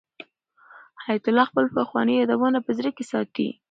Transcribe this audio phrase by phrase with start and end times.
[1.05, 3.49] حیات الله خپل پخواني یادونه په زړه کې ساتي.